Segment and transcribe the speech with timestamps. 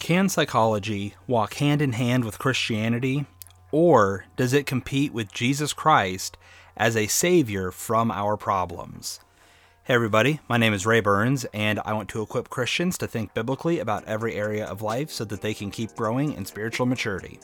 [0.00, 3.26] Can psychology walk hand in hand with Christianity,
[3.70, 6.38] or does it compete with Jesus Christ
[6.74, 9.20] as a savior from our problems?
[9.84, 13.34] Hey, everybody, my name is Ray Burns, and I want to equip Christians to think
[13.34, 17.38] biblically about every area of life so that they can keep growing in spiritual maturity.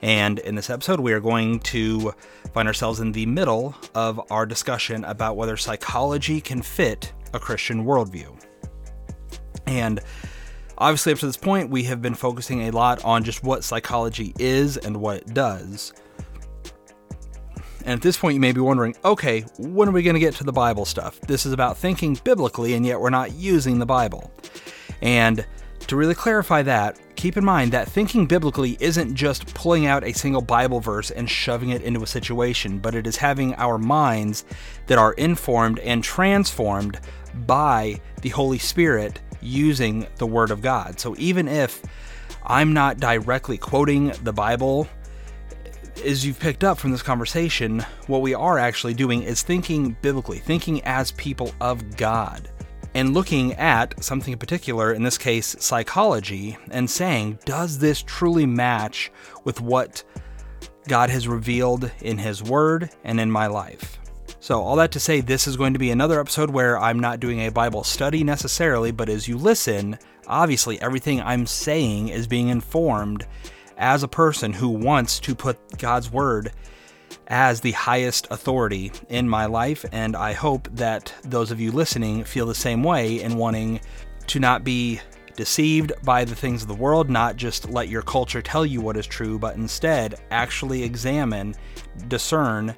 [0.00, 2.14] And in this episode, we are going to
[2.54, 7.84] find ourselves in the middle of our discussion about whether psychology can fit a Christian
[7.84, 8.42] worldview.
[9.66, 10.00] And
[10.80, 14.32] Obviously, up to this point, we have been focusing a lot on just what psychology
[14.38, 15.92] is and what it does.
[17.84, 20.34] And at this point, you may be wondering okay, when are we going to get
[20.36, 21.20] to the Bible stuff?
[21.20, 24.32] This is about thinking biblically, and yet we're not using the Bible.
[25.02, 25.46] And
[25.86, 30.12] to really clarify that, keep in mind that thinking biblically isn't just pulling out a
[30.12, 34.46] single Bible verse and shoving it into a situation, but it is having our minds
[34.86, 37.00] that are informed and transformed
[37.46, 41.00] by the Holy Spirit using the Word of God.
[41.00, 41.82] So even if
[42.44, 44.88] I'm not directly quoting the Bible,
[46.04, 50.38] as you've picked up from this conversation, what we are actually doing is thinking biblically,
[50.38, 52.50] thinking as people of God,
[52.94, 58.46] and looking at something in particular, in this case, psychology, and saying, does this truly
[58.46, 59.12] match
[59.44, 60.02] with what
[60.88, 63.99] God has revealed in His Word and in my life?
[64.42, 67.20] So, all that to say, this is going to be another episode where I'm not
[67.20, 72.48] doing a Bible study necessarily, but as you listen, obviously everything I'm saying is being
[72.48, 73.26] informed
[73.76, 76.52] as a person who wants to put God's Word
[77.28, 79.84] as the highest authority in my life.
[79.92, 83.78] And I hope that those of you listening feel the same way in wanting
[84.28, 85.00] to not be
[85.36, 88.96] deceived by the things of the world, not just let your culture tell you what
[88.96, 91.54] is true, but instead actually examine,
[92.08, 92.74] discern,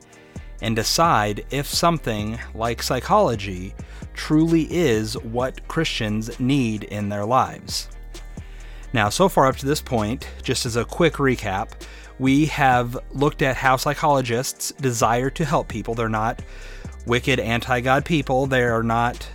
[0.63, 3.75] and decide if something like psychology
[4.15, 7.89] truly is what Christians need in their lives.
[8.95, 11.73] Now, so far up to this point, just as a quick recap,
[12.19, 15.95] we have looked at how psychologists desire to help people.
[15.95, 16.41] They're not
[17.07, 18.47] wicked anti God people.
[18.47, 19.29] They are not,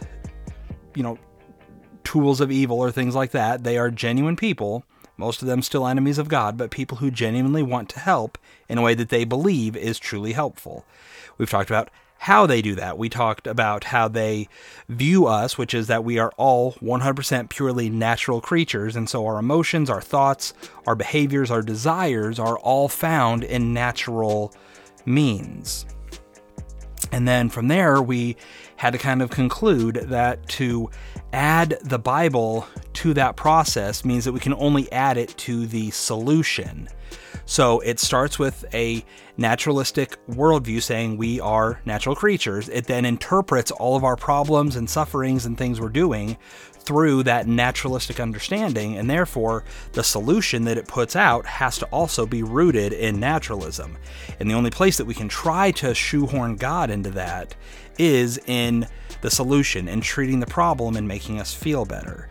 [0.95, 1.19] you know,
[2.03, 3.63] tools of evil or things like that.
[3.63, 4.85] They are genuine people,
[5.17, 8.37] most of them still enemies of God, but people who genuinely want to help
[8.69, 10.85] in a way that they believe is truly helpful.
[11.37, 11.89] We've talked about
[12.19, 12.97] how they do that.
[12.97, 14.47] We talked about how they
[14.89, 19.37] view us, which is that we are all 100% purely natural creatures, and so our
[19.37, 20.53] emotions, our thoughts,
[20.87, 24.53] our behaviors, our desires are all found in natural
[25.05, 25.85] means.
[27.11, 28.35] And then from there, we
[28.77, 30.89] had to kind of conclude that to
[31.37, 35.91] add the Bible to that process means that we can only add it to the
[35.91, 36.89] solution.
[37.45, 39.05] So it starts with a
[39.37, 42.69] naturalistic worldview saying we are natural creatures.
[42.69, 46.37] It then interprets all of our problems and sufferings and things we're doing
[46.87, 52.25] through that naturalistic understanding, and therefore the solution that it puts out has to also
[52.25, 53.97] be rooted in naturalism.
[54.39, 57.53] And the only place that we can try to shoehorn God into that
[57.99, 58.87] is in
[59.19, 62.29] the solution and treating the problem and making us feel better.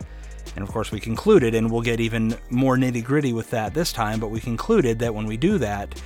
[0.55, 3.93] And of course, we concluded, and we'll get even more nitty gritty with that this
[3.93, 6.01] time, but we concluded that when we do that,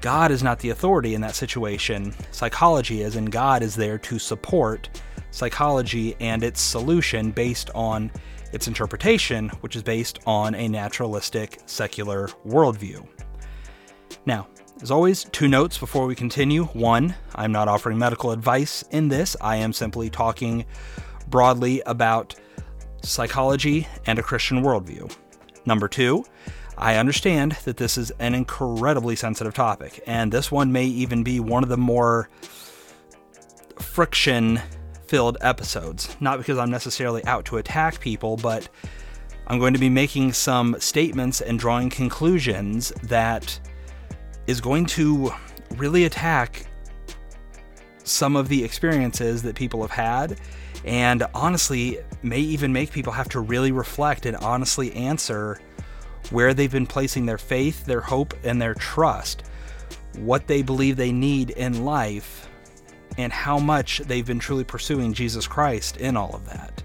[0.00, 2.14] God is not the authority in that situation.
[2.30, 4.88] Psychology is, and God is there to support
[5.36, 8.10] psychology and its solution based on
[8.52, 13.06] its interpretation, which is based on a naturalistic, secular worldview.
[14.24, 14.48] Now,
[14.82, 16.64] as always, two notes before we continue.
[16.64, 20.64] One, I'm not offering medical advice in this, I am simply talking
[21.28, 22.34] broadly about
[23.02, 25.14] psychology, and a Christian worldview.
[25.64, 26.24] Number two,
[26.76, 31.40] I understand that this is an incredibly sensitive topic, and this one may even be
[31.40, 32.28] one of the more
[33.78, 34.60] friction
[35.08, 36.16] filled episodes.
[36.20, 38.68] Not because I'm necessarily out to attack people, but
[39.46, 43.58] I'm going to be making some statements and drawing conclusions that
[44.46, 45.32] is going to
[45.76, 46.66] really attack
[48.04, 50.38] some of the experiences that people have had
[50.84, 55.60] and honestly may even make people have to really reflect and honestly answer
[56.30, 59.44] where they've been placing their faith, their hope, and their trust,
[60.18, 62.48] what they believe they need in life,
[63.18, 66.82] and how much they've been truly pursuing Jesus Christ in all of that.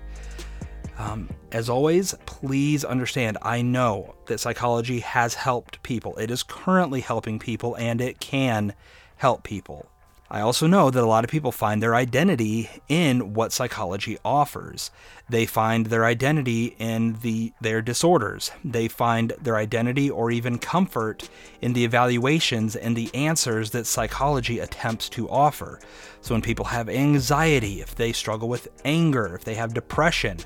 [0.97, 6.15] Um, as always, please understand I know that psychology has helped people.
[6.17, 8.73] It is currently helping people and it can
[9.17, 9.87] help people.
[10.33, 14.89] I also know that a lot of people find their identity in what psychology offers.
[15.29, 18.49] They find their identity in the their disorders.
[18.63, 21.29] They find their identity or even comfort
[21.59, 25.81] in the evaluations and the answers that psychology attempts to offer.
[26.21, 30.37] So when people have anxiety, if they struggle with anger, if they have depression,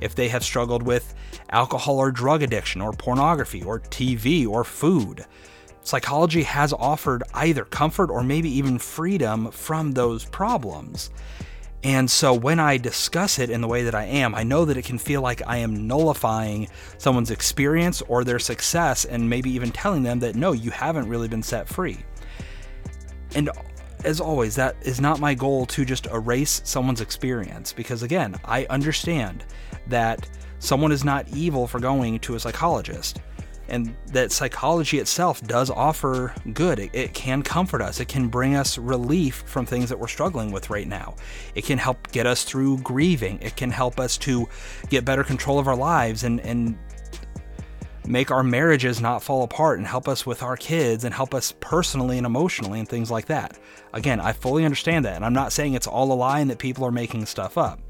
[0.00, 1.14] if they have struggled with
[1.50, 5.26] alcohol or drug addiction or pornography or TV or food,
[5.84, 11.10] Psychology has offered either comfort or maybe even freedom from those problems.
[11.84, 14.76] And so when I discuss it in the way that I am, I know that
[14.76, 16.68] it can feel like I am nullifying
[16.98, 21.26] someone's experience or their success and maybe even telling them that no, you haven't really
[21.26, 21.98] been set free.
[23.34, 23.50] And
[24.04, 28.66] as always, that is not my goal to just erase someone's experience because, again, I
[28.66, 29.44] understand
[29.88, 30.28] that
[30.60, 33.20] someone is not evil for going to a psychologist
[33.72, 36.78] and that psychology itself does offer good.
[36.78, 40.52] It, it, can comfort us, it can bring us relief from things that we're struggling
[40.52, 41.16] with right now.
[41.54, 44.46] It can help get us through grieving, it can help us to
[44.90, 46.78] get better control of our lives and, and
[48.06, 51.54] make our marriages not fall apart and help us with our kids and help us
[51.60, 53.58] personally and emotionally and things like that.
[53.94, 56.58] Again, I fully understand that, and I'm not saying it's all a lie and that
[56.58, 57.80] people are making stuff up.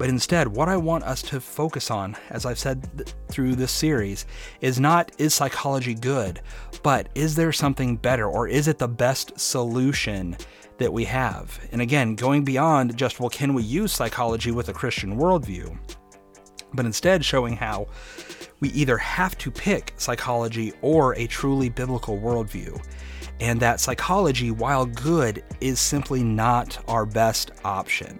[0.00, 3.70] But instead, what I want us to focus on, as I've said th- through this
[3.70, 4.24] series,
[4.62, 6.40] is not is psychology good,
[6.82, 10.38] but is there something better or is it the best solution
[10.78, 11.60] that we have?
[11.70, 15.76] And again, going beyond just, well, can we use psychology with a Christian worldview?
[16.72, 17.86] But instead, showing how
[18.60, 22.82] we either have to pick psychology or a truly biblical worldview
[23.40, 28.18] and that psychology, while good, is simply not our best option.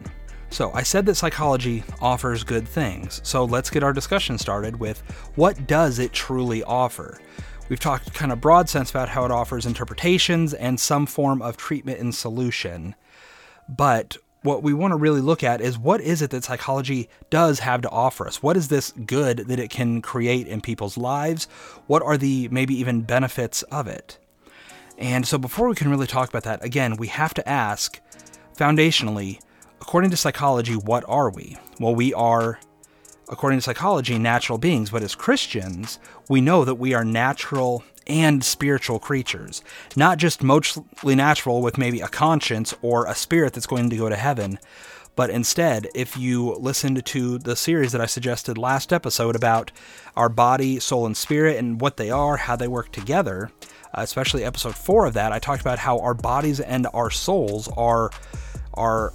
[0.51, 5.01] So, I said that psychology offers good things, so let's get our discussion started with
[5.37, 7.21] what does it truly offer?
[7.69, 11.57] We've talked kind of broad sense about how it offers interpretations and some form of
[11.57, 12.97] treatment and solution.
[13.69, 17.61] But what we want to really look at is what is it that psychology does
[17.61, 18.43] have to offer us?
[18.43, 21.45] What is this good that it can create in people's lives?
[21.87, 24.19] What are the maybe even benefits of it?
[24.99, 28.01] And so before we can really talk about that, again, we have to ask
[28.57, 29.41] foundationally,
[29.81, 31.57] according to psychology, what are we?
[31.79, 32.61] Well, we are,
[33.29, 35.99] according to psychology, natural beings, but as Christians,
[36.29, 39.63] we know that we are natural and spiritual creatures,
[39.97, 44.09] not just mostly natural with maybe a conscience or a spirit that's going to go
[44.09, 44.59] to heaven.
[45.17, 49.71] But instead, if you listened to the series that I suggested last episode about
[50.17, 53.51] our body, soul, and spirit and what they are, how they work together,
[53.93, 57.69] uh, especially episode four of that, I talked about how our bodies and our souls
[57.77, 58.11] are
[58.75, 59.13] are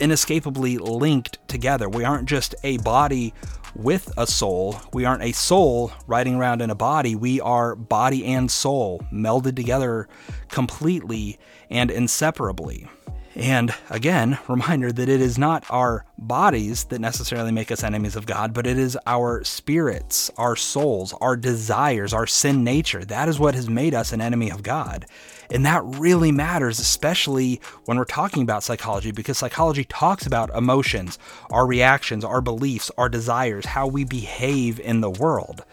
[0.00, 1.88] inescapably linked together.
[1.88, 3.34] We aren't just a body
[3.74, 4.80] with a soul.
[4.92, 7.14] We aren't a soul riding around in a body.
[7.14, 10.08] We are body and soul melded together
[10.48, 11.38] completely
[11.70, 12.88] and inseparably.
[13.34, 18.26] And again, reminder that it is not our bodies that necessarily make us enemies of
[18.26, 23.04] God, but it is our spirits, our souls, our desires, our sin nature.
[23.04, 25.06] That is what has made us an enemy of God.
[25.50, 31.18] And that really matters, especially when we're talking about psychology, because psychology talks about emotions,
[31.50, 35.64] our reactions, our beliefs, our desires, how we behave in the world.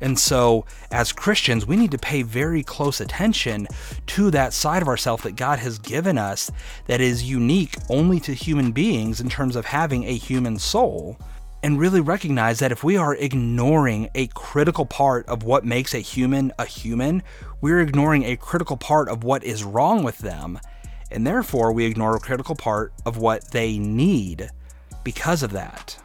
[0.00, 3.68] And so, as Christians, we need to pay very close attention
[4.08, 6.50] to that side of ourselves that God has given us
[6.86, 11.16] that is unique only to human beings in terms of having a human soul.
[11.62, 16.00] And really recognize that if we are ignoring a critical part of what makes a
[16.00, 17.22] human a human,
[17.60, 20.58] we're ignoring a critical part of what is wrong with them.
[21.10, 24.50] And therefore, we ignore a critical part of what they need
[25.04, 26.02] because of that.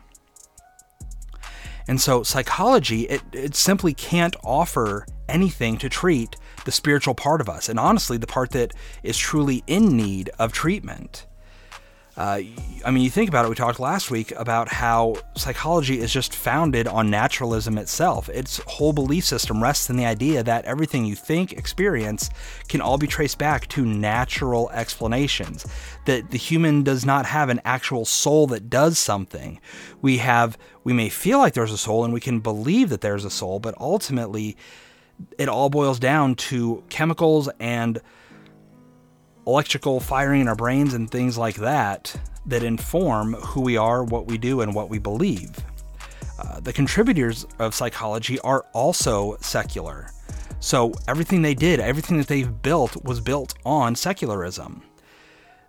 [1.88, 6.36] And so psychology, it, it simply can't offer anything to treat
[6.66, 8.74] the spiritual part of us, and honestly, the part that
[9.04, 11.26] is truly in need of treatment.
[12.18, 12.42] Uh,
[12.84, 16.34] I mean, you think about it, we talked last week about how psychology is just
[16.36, 18.28] founded on naturalism itself.
[18.30, 22.32] Its whole belief system rests in the idea that everything you think, experience,
[22.70, 25.68] can all be traced back to natural explanations.
[26.06, 29.60] That the human does not have an actual soul that does something.
[30.02, 33.26] We have, we may feel like there's a soul and we can believe that there's
[33.26, 34.58] a soul, but ultimately,
[35.38, 38.02] it all boils down to chemicals and
[39.48, 42.14] electrical firing in our brains and things like that
[42.46, 45.56] that inform who we are, what we do, and what we believe.
[46.38, 50.12] Uh, the contributors of psychology are also secular.
[50.60, 54.84] So everything they did, everything that they've built was built on secularism.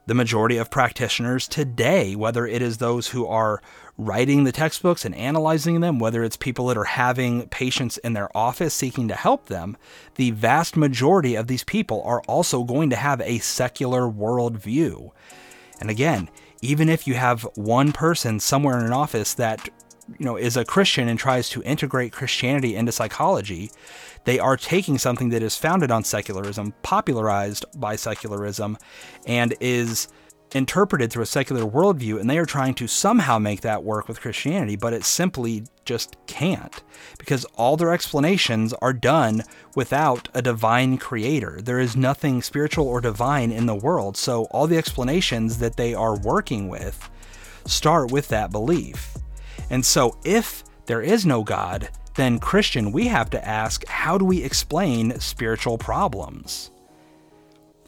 [0.09, 3.61] The majority of practitioners today, whether it is those who are
[3.99, 8.35] writing the textbooks and analyzing them, whether it's people that are having patients in their
[8.35, 9.77] office seeking to help them,
[10.15, 15.11] the vast majority of these people are also going to have a secular worldview.
[15.79, 16.31] And again,
[16.63, 19.69] even if you have one person somewhere in an office that
[20.19, 23.71] you know is a Christian and tries to integrate Christianity into psychology,
[24.25, 28.77] they are taking something that is founded on secularism, popularized by secularism,
[29.27, 30.09] and is
[30.55, 34.21] interpreted through a secular worldview, and they are trying to somehow make that work with
[34.21, 36.83] Christianity, but it simply just can't
[37.19, 39.43] because all their explanations are done
[39.75, 41.61] without a divine creator.
[41.63, 45.95] There is nothing spiritual or divine in the world, so all the explanations that they
[45.95, 47.11] are working with
[47.67, 49.17] start with that belief.
[49.71, 54.25] And so, if there is no God, then Christian, we have to ask how do
[54.25, 56.71] we explain spiritual problems?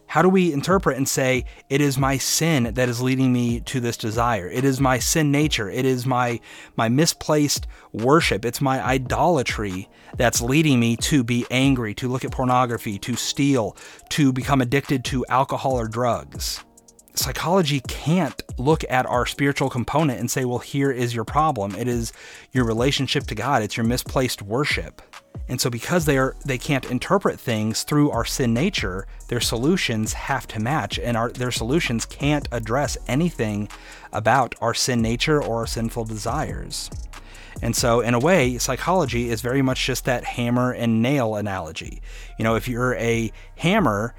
[0.06, 3.78] How do we interpret and say, it is my sin that is leading me to
[3.78, 4.48] this desire?
[4.48, 5.70] It is my sin nature.
[5.70, 6.40] It is my,
[6.76, 8.44] my misplaced worship.
[8.44, 13.76] It's my idolatry that's leading me to be angry, to look at pornography, to steal,
[14.08, 16.64] to become addicted to alcohol or drugs
[17.14, 21.74] psychology can't look at our spiritual component and say, well, here is your problem.
[21.74, 22.12] It is
[22.52, 25.02] your relationship to God, it's your misplaced worship.
[25.48, 30.12] And so because they are they can't interpret things through our sin nature, their solutions
[30.12, 33.68] have to match and our their solutions can't address anything
[34.12, 36.88] about our sin nature or our sinful desires.
[37.62, 42.00] And so, in a way, psychology is very much just that hammer and nail analogy.
[42.38, 44.14] You know, if you're a hammer,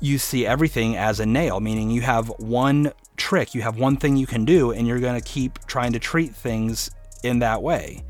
[0.00, 4.16] you see everything as a nail, meaning you have one trick, you have one thing
[4.16, 6.90] you can do, and you're going to keep trying to treat things
[7.22, 8.02] in that way.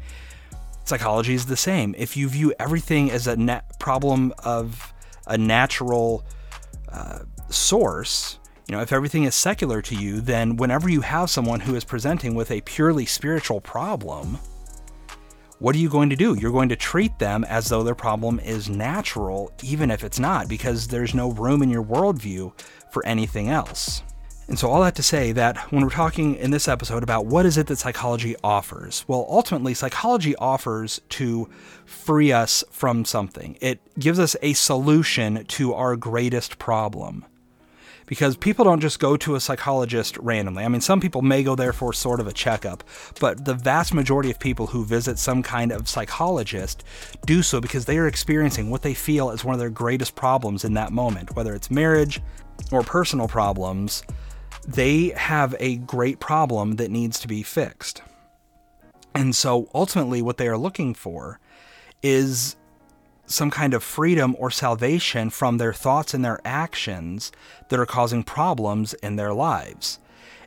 [0.85, 1.95] Psychology is the same.
[1.99, 4.93] If you view everything as a na- problem of
[5.27, 6.25] a natural
[6.89, 11.61] uh, source, you know, if everything is secular to you, then whenever you have someone
[11.61, 14.39] who is presenting with a purely spiritual problem,
[15.61, 16.35] what are you going to do?
[16.35, 20.49] You're going to treat them as though their problem is natural, even if it's not,
[20.49, 22.59] because there's no room in your worldview
[22.91, 24.03] for anything else.
[24.49, 27.47] And so, all that to say that when we're talking in this episode about what
[27.47, 31.49] is it that psychology offers, well, ultimately, psychology offers to
[31.85, 33.57] free us from something.
[33.61, 37.27] It gives us a solution to our greatest problem
[38.11, 40.65] because people don't just go to a psychologist randomly.
[40.65, 42.83] I mean, some people may go there for sort of a checkup,
[43.21, 46.83] but the vast majority of people who visit some kind of psychologist
[47.25, 50.65] do so because they are experiencing what they feel is one of their greatest problems
[50.65, 52.21] in that moment, whether it's marriage
[52.73, 54.03] or personal problems.
[54.67, 58.03] They have a great problem that needs to be fixed.
[59.15, 61.39] And so ultimately, what they are looking for
[62.03, 62.57] is
[63.31, 67.31] some kind of freedom or salvation from their thoughts and their actions
[67.69, 69.99] that are causing problems in their lives.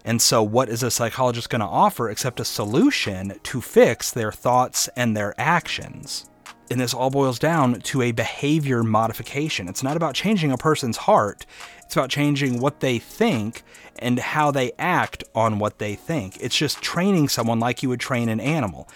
[0.06, 4.32] And so, what is a psychologist going to offer except a solution to fix their
[4.32, 6.30] thoughts and their actions?
[6.70, 9.68] And this all boils down to a behavior modification.
[9.70, 11.46] It's not about changing a person's heart,
[11.84, 13.64] it's about changing what they think
[14.00, 16.38] and how they act on what they think.
[16.42, 18.90] It's just training someone like you would train an animal.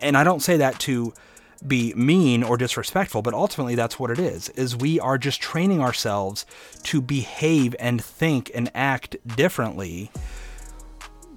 [0.00, 1.12] And I don't say that to
[1.66, 4.48] be mean or disrespectful, but ultimately that's what it is.
[4.50, 6.46] Is we are just training ourselves
[6.84, 10.10] to behave and think and act differently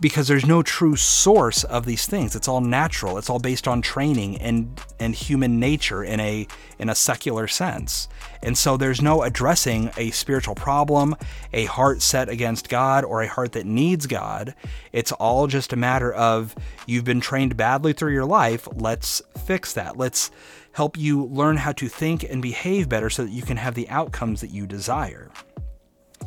[0.02, 2.36] because there's no true source of these things.
[2.36, 3.20] It's all natural.
[3.20, 6.48] It's all based on training and and human nature in a
[6.80, 8.10] in a secular sense.
[8.42, 11.16] And so there's no addressing a spiritual problem,
[11.54, 14.56] a heart set against God or a heart that needs God.
[14.92, 16.56] It's all just a matter of
[16.88, 19.98] you've been trained badly through your life, let's fix that.
[19.98, 20.32] Let's
[20.74, 23.90] help you learn how to think and behave better so that you can have the
[23.90, 25.30] outcomes that you desire.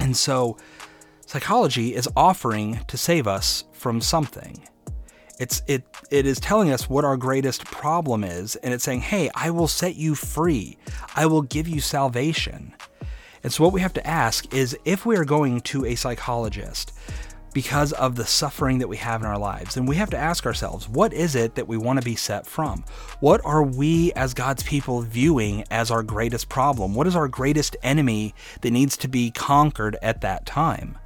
[0.01, 0.59] And so
[1.35, 4.57] Psychology is offering to save us from something.
[5.41, 9.29] It's it it is telling us what our greatest problem is and it's saying, "Hey,
[9.35, 10.79] I will set you free.
[11.17, 12.73] I will give you salvation."
[13.43, 16.93] And so what we have to ask is if we are going to a psychologist
[17.53, 20.47] because of the suffering that we have in our lives, then we have to ask
[20.47, 22.85] ourselves, what is it that we want to be set from?
[23.19, 26.95] What are we as God's people viewing as our greatest problem?
[26.95, 30.97] What is our greatest enemy that needs to be conquered at that time?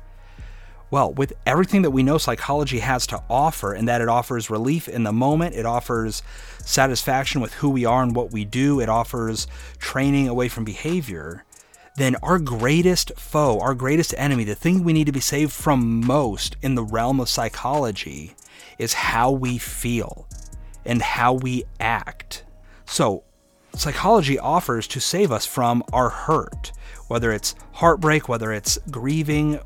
[0.90, 4.88] Well, with everything that we know psychology has to offer, and that it offers relief
[4.88, 6.22] in the moment, it offers
[6.64, 9.46] satisfaction with who we are and what we do, it offers
[9.78, 11.44] training away from behavior,
[11.96, 16.06] then our greatest foe, our greatest enemy, the thing we need to be saved from
[16.06, 18.34] most in the realm of psychology
[18.78, 20.26] is how we feel
[20.86, 22.44] and how we act.
[22.86, 23.24] So,
[23.74, 26.72] psychology offers to save us from our hurt,
[27.08, 29.60] whether it's heartbreak, whether it's grieving,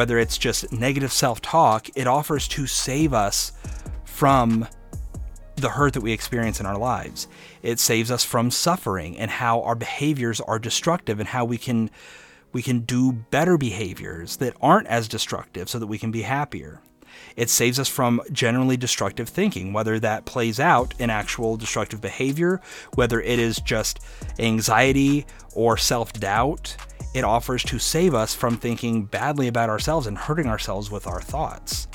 [0.00, 3.52] whether it's just negative self talk, it offers to save us
[4.04, 4.66] from
[5.56, 7.28] the hurt that we experience in our lives.
[7.62, 11.90] It saves us from suffering and how our behaviors are destructive and how we can
[12.54, 16.80] we can do better behaviors that aren't as destructive so that we can be happier.
[17.36, 22.60] It saves us from generally destructive thinking, whether that plays out in actual destructive behavior,
[22.94, 24.00] whether it is just
[24.38, 26.76] anxiety or self doubt.
[27.12, 31.20] It offers to save us from thinking badly about ourselves and hurting ourselves with our
[31.20, 31.88] thoughts.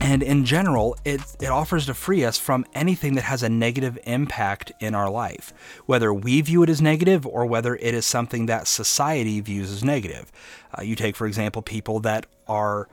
[0.00, 3.98] And in general, it, it offers to free us from anything that has a negative
[4.04, 5.52] impact in our life,
[5.86, 9.84] whether we view it as negative or whether it is something that society views as
[9.84, 10.32] negative.
[10.76, 12.88] Uh, you take, for example, people that are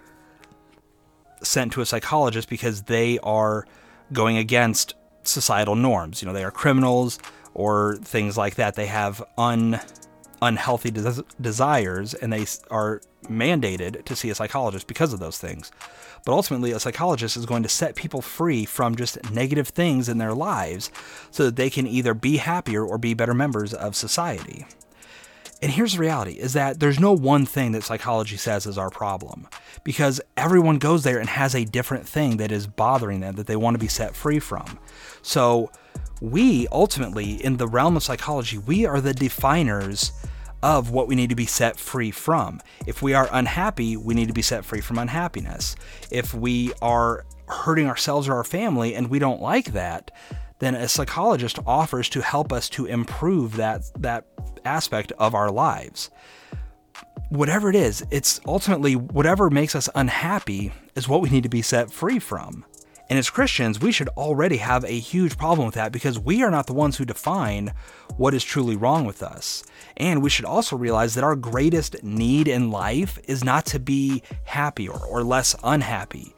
[1.41, 3.65] sent to a psychologist because they are
[4.13, 6.21] going against societal norms.
[6.21, 7.19] You know, they are criminals
[7.53, 8.75] or things like that.
[8.75, 9.79] They have un
[10.41, 15.71] unhealthy des- desires and they are mandated to see a psychologist because of those things.
[16.25, 20.17] But ultimately, a psychologist is going to set people free from just negative things in
[20.17, 20.91] their lives
[21.31, 24.65] so that they can either be happier or be better members of society.
[25.61, 28.89] And here's the reality is that there's no one thing that psychology says is our
[28.89, 29.47] problem
[29.83, 33.55] because everyone goes there and has a different thing that is bothering them that they
[33.55, 34.79] want to be set free from.
[35.21, 35.71] So,
[36.19, 40.11] we ultimately, in the realm of psychology, we are the definers
[40.63, 42.61] of what we need to be set free from.
[42.85, 45.75] If we are unhappy, we need to be set free from unhappiness.
[46.11, 50.11] If we are hurting ourselves or our family and we don't like that,
[50.61, 54.27] then a psychologist offers to help us to improve that that
[54.63, 56.11] aspect of our lives.
[57.29, 61.63] Whatever it is, it's ultimately whatever makes us unhappy is what we need to be
[61.63, 62.63] set free from.
[63.09, 66.51] And as Christians, we should already have a huge problem with that because we are
[66.51, 67.73] not the ones who define
[68.15, 69.63] what is truly wrong with us.
[69.97, 74.23] And we should also realize that our greatest need in life is not to be
[74.45, 76.33] happy or, or less unhappy.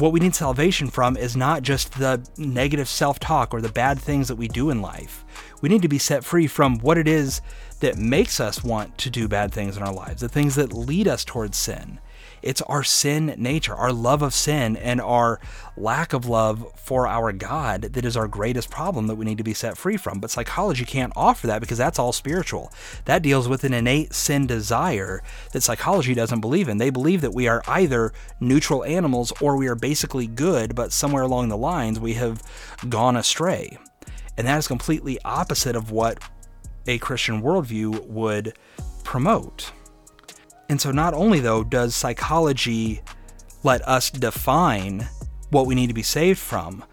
[0.00, 4.00] What we need salvation from is not just the negative self talk or the bad
[4.00, 5.26] things that we do in life.
[5.60, 7.42] We need to be set free from what it is
[7.80, 11.06] that makes us want to do bad things in our lives, the things that lead
[11.06, 12.00] us towards sin.
[12.42, 15.40] It's our sin nature, our love of sin, and our
[15.76, 19.44] lack of love for our God that is our greatest problem that we need to
[19.44, 20.20] be set free from.
[20.20, 22.72] But psychology can't offer that because that's all spiritual.
[23.04, 26.78] That deals with an innate sin desire that psychology doesn't believe in.
[26.78, 31.22] They believe that we are either neutral animals or we are basically good, but somewhere
[31.22, 32.42] along the lines we have
[32.88, 33.78] gone astray.
[34.36, 36.22] And that is completely opposite of what
[36.86, 38.54] a Christian worldview would
[39.04, 39.72] promote.
[40.70, 43.02] And so, not only though does psychology
[43.64, 45.08] let us define
[45.50, 46.84] what we need to be saved from,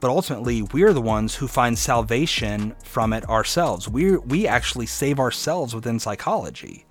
[0.00, 3.90] but ultimately we're the ones who find salvation from it ourselves.
[3.90, 6.86] We we actually save ourselves within psychology.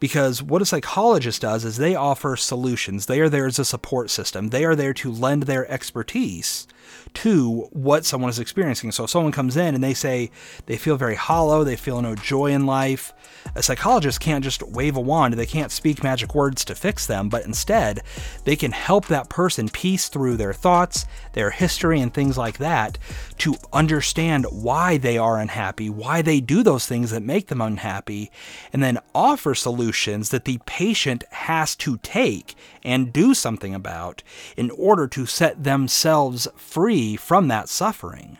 [0.00, 3.06] Because what a psychologist does is they offer solutions.
[3.06, 4.48] They are there as a support system.
[4.48, 6.66] They are there to lend their expertise
[7.14, 8.92] to what someone is experiencing.
[8.92, 10.30] So if someone comes in and they say
[10.66, 13.12] they feel very hollow, they feel no joy in life,
[13.54, 17.28] a psychologist can't just wave a wand, they can't speak magic words to fix them,
[17.28, 18.00] but instead
[18.44, 22.98] they can help that person piece through their thoughts, their history, and things like that
[23.38, 28.30] to understand why they are unhappy, why they do those things that make them unhappy,
[28.72, 34.22] and then offer solutions that the patient has to take and do something about
[34.56, 36.48] in order to set themselves
[36.80, 38.38] free from that suffering.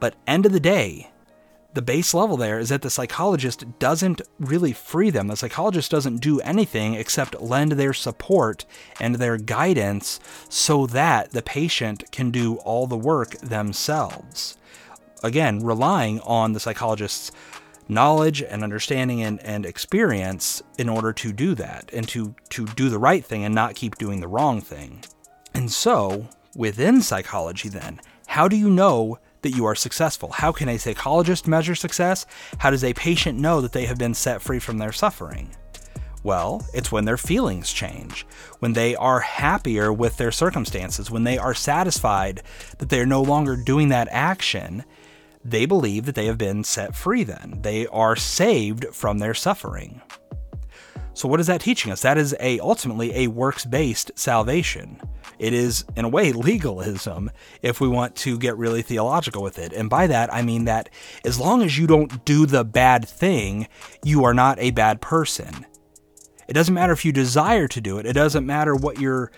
[0.00, 1.12] But end of the day,
[1.74, 5.28] the base level there is that the psychologist doesn't really free them.
[5.28, 8.66] The psychologist doesn't do anything except lend their support
[8.98, 14.58] and their guidance so that the patient can do all the work themselves.
[15.22, 17.30] Again, relying on the psychologist's
[17.86, 22.88] knowledge and understanding and, and experience in order to do that and to, to do
[22.88, 25.04] the right thing and not keep doing the wrong thing.
[25.54, 30.30] And so, within psychology, then, how do you know that you are successful?
[30.32, 32.26] How can a psychologist measure success?
[32.58, 35.54] How does a patient know that they have been set free from their suffering?
[36.22, 38.26] Well, it's when their feelings change,
[38.58, 42.42] when they are happier with their circumstances, when they are satisfied
[42.78, 44.84] that they are no longer doing that action,
[45.44, 47.60] they believe that they have been set free then.
[47.62, 50.02] They are saved from their suffering.
[51.16, 52.02] So what is that teaching us?
[52.02, 55.00] That is a ultimately a works-based salvation.
[55.38, 57.30] It is, in a way, legalism
[57.62, 59.72] if we want to get really theological with it.
[59.72, 60.90] And by that, I mean that
[61.24, 63.66] as long as you don't do the bad thing,
[64.04, 65.64] you are not a bad person.
[66.48, 69.32] It doesn't matter if you desire to do it, it doesn't matter what your,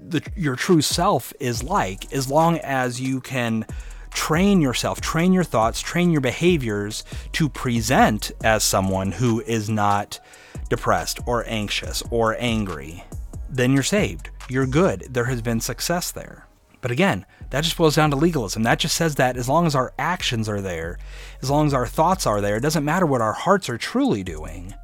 [0.00, 3.66] the, your true self is like, as long as you can
[4.10, 7.02] train yourself, train your thoughts, train your behaviors
[7.32, 10.20] to present as someone who is not
[10.68, 13.04] depressed or anxious or angry,
[13.48, 14.30] then you're saved.
[14.48, 15.08] You're good.
[15.10, 16.46] There has been success there.
[16.80, 18.62] But again, that just boils down to legalism.
[18.62, 20.98] That just says that as long as our actions are there,
[21.42, 24.22] as long as our thoughts are there, it doesn't matter what our hearts are truly
[24.22, 24.74] doing.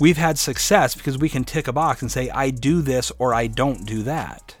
[0.00, 3.34] We've had success because we can tick a box and say, I do this or
[3.34, 4.56] I don't do that.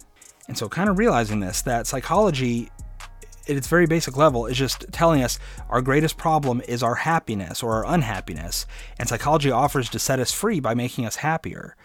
[0.48, 2.70] And so, kind of realizing this, that psychology
[3.48, 7.62] at its very basic level is just telling us our greatest problem is our happiness
[7.62, 8.66] or our unhappiness,
[8.98, 11.76] and psychology offers to set us free by making us happier.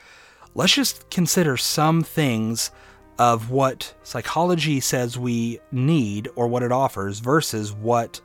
[0.56, 2.72] Let's just consider some things
[3.20, 8.22] of what psychology says we need or what it offers versus what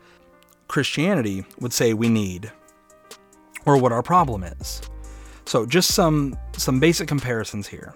[0.68, 2.50] Christianity would say we need
[3.64, 4.82] or what our problem is.
[5.44, 7.94] So just some some basic comparisons here.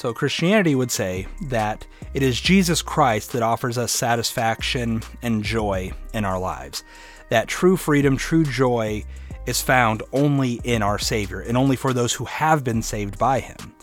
[0.00, 5.92] So Christianity would say that it is Jesus Christ that offers us satisfaction and joy
[6.14, 6.84] in our lives.
[7.28, 9.04] That true freedom, true joy
[9.44, 13.40] is found only in our Savior and only for those who have been saved by
[13.40, 13.74] him.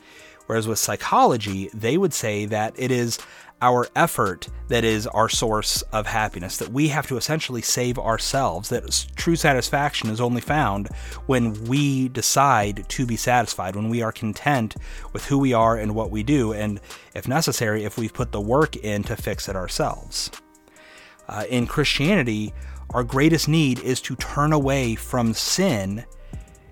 [0.47, 3.19] Whereas with psychology, they would say that it is
[3.61, 8.69] our effort that is our source of happiness, that we have to essentially save ourselves,
[8.69, 10.89] that true satisfaction is only found
[11.25, 14.75] when we decide to be satisfied, when we are content
[15.13, 16.79] with who we are and what we do, and
[17.15, 20.29] if necessary, if we've put the work in to fix it ourselves.
[21.27, 22.53] Uh, in Christianity,
[22.91, 26.05] our greatest need is to turn away from sin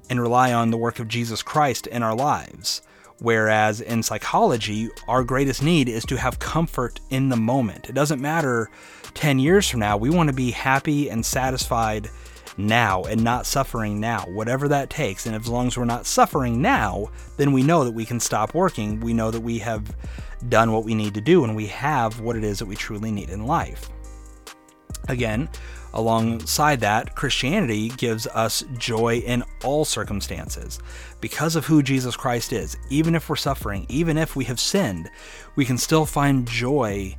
[0.10, 2.82] and rely on the work of Jesus Christ in our lives.
[3.20, 7.90] Whereas in psychology, our greatest need is to have comfort in the moment.
[7.90, 8.70] It doesn't matter
[9.14, 12.10] 10 years from now, we want to be happy and satisfied
[12.58, 15.26] now and not suffering now, whatever that takes.
[15.26, 18.54] And as long as we're not suffering now, then we know that we can stop
[18.54, 19.00] working.
[19.00, 19.96] We know that we have
[20.50, 23.12] done what we need to do and we have what it is that we truly
[23.12, 23.90] need in life.
[25.08, 25.50] Again,
[25.96, 30.80] Alongside that, Christianity gives us joy in all circumstances.
[31.22, 35.10] Because of who Jesus Christ is, even if we're suffering, even if we have sinned,
[35.56, 37.16] we can still find joy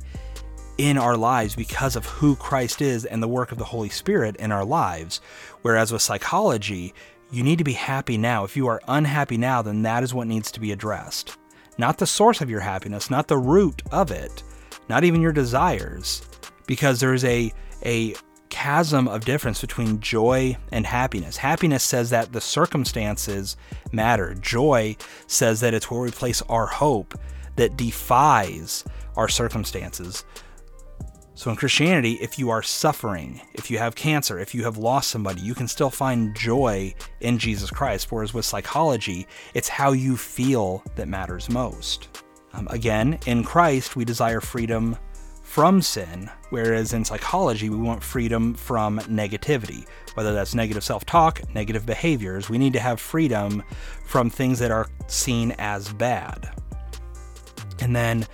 [0.77, 4.35] in our lives because of who Christ is and the work of the Holy Spirit
[4.35, 5.21] in our lives.
[5.63, 6.93] Whereas with psychology,
[7.31, 8.43] you need to be happy now.
[8.43, 11.35] If you are unhappy now, then that is what needs to be addressed.
[11.79, 14.43] Not the source of your happiness, not the root of it,
[14.87, 16.21] not even your desires,
[16.67, 17.51] because there is a
[17.83, 18.15] a
[18.49, 21.37] chasm of difference between joy and happiness.
[21.37, 23.57] Happiness says that the circumstances
[23.91, 24.33] matter.
[24.35, 27.17] Joy says that it's where we place our hope
[27.55, 28.83] that defies
[29.15, 30.25] our circumstances.
[31.37, 35.11] So in Christianity, if you are suffering, if you have cancer, if you have lost
[35.11, 38.11] somebody, you can still find joy in Jesus Christ.
[38.11, 42.07] Whereas with psychology, it's how you feel that matters most.
[42.53, 44.97] Um, again, in Christ, we desire freedom
[45.57, 51.41] from sin, whereas in psychology, we want freedom from negativity, whether that's negative self talk,
[51.55, 52.47] negative behaviors.
[52.47, 53.63] We need to have freedom
[54.05, 56.51] from things that are seen as bad.
[57.79, 58.27] And then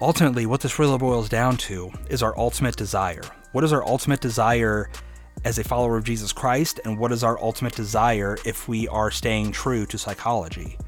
[0.00, 3.20] ultimately, what this really boils down to is our ultimate desire.
[3.52, 4.88] What is our ultimate desire
[5.44, 9.10] as a follower of Jesus Christ, and what is our ultimate desire if we are
[9.10, 10.78] staying true to psychology?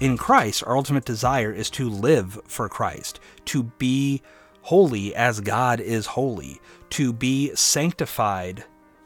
[0.00, 4.22] In Christ, our ultimate desire is to live for Christ, to be
[4.66, 8.64] holy as God is holy, to be sanctified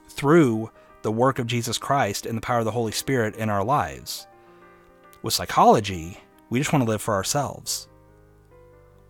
[0.08, 0.70] through
[1.02, 4.26] the work of Jesus Christ and the power of the Holy Spirit in our lives.
[5.20, 6.18] With psychology,
[6.48, 7.90] we just want to live for ourselves.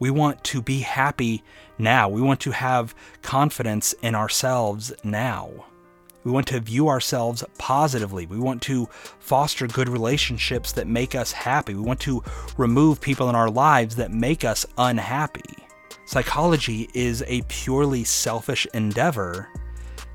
[0.01, 1.45] We want to be happy
[1.79, 2.09] now.
[2.09, 5.67] We want to have confidence in ourselves now.
[6.25, 8.27] We want to view ourselves positively.
[8.27, 8.89] We want to
[9.21, 11.75] foster good relationships that make us happy.
[11.75, 12.25] We want to
[12.57, 15.55] remove people in our lives that make us unhappy.
[16.11, 19.49] Psychology is a purely selfish endeavor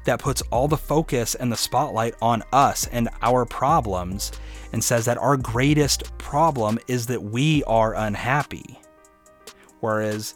[0.03, 4.33] that puts all the focus and the spotlight on us and our problems
[4.73, 8.77] and says that our greatest problem is that we are unhappy.
[9.79, 10.35] Whereas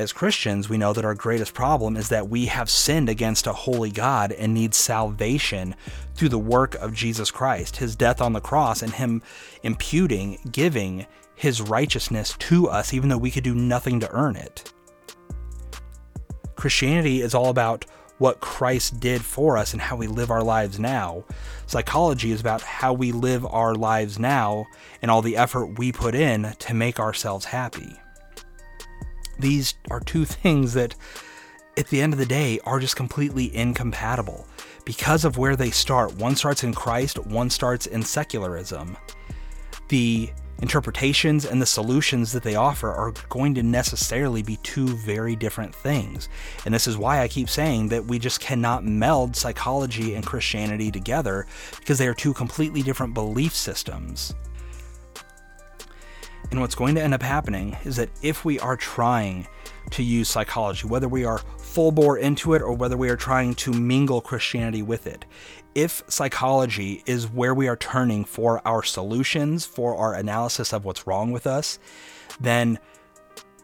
[0.00, 3.52] as Christians, we know that our greatest problem is that we have sinned against a
[3.52, 5.76] holy God and need salvation
[6.16, 9.22] through the work of Jesus Christ, his death on the cross, and him
[9.62, 14.72] imputing, giving his righteousness to us, even though we could do nothing to earn it.
[16.56, 17.84] Christianity is all about
[18.18, 21.24] what Christ did for us and how we live our lives now.
[21.66, 24.66] Psychology is about how we live our lives now
[25.02, 27.98] and all the effort we put in to make ourselves happy.
[29.40, 30.94] These are two things that,
[31.76, 34.46] at the end of the day, are just completely incompatible
[34.84, 36.14] because of where they start.
[36.14, 38.96] One starts in Christ, one starts in secularism.
[39.88, 40.30] The
[40.62, 45.74] interpretations and the solutions that they offer are going to necessarily be two very different
[45.74, 46.28] things.
[46.64, 50.90] And this is why I keep saying that we just cannot meld psychology and Christianity
[50.90, 51.46] together
[51.78, 54.34] because they are two completely different belief systems.
[56.52, 59.48] And what's going to end up happening is that if we are trying
[59.90, 63.54] to use psychology, whether we are full bore into it or whether we are trying
[63.54, 65.24] to mingle Christianity with it,
[65.74, 71.06] if psychology is where we are turning for our solutions, for our analysis of what's
[71.06, 71.78] wrong with us,
[72.40, 72.78] then